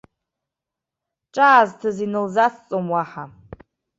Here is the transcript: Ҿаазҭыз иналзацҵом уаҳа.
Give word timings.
Ҿаазҭыз 1.33 1.97
иналзацҵом 2.05 2.87
уаҳа. 2.93 3.25